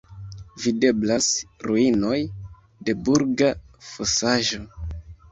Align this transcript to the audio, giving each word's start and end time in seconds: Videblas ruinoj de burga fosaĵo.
Videblas 0.61 1.25
ruinoj 1.67 2.15
de 2.87 2.95
burga 3.09 3.51
fosaĵo. 3.89 4.63